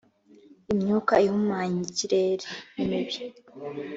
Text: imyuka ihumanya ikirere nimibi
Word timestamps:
imyuka 0.73 1.13
ihumanya 1.25 1.79
ikirere 1.89 2.43
nimibi 2.73 3.13